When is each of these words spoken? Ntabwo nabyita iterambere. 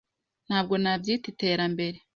Ntabwo 0.47 0.73
nabyita 0.81 1.25
iterambere. 1.33 1.97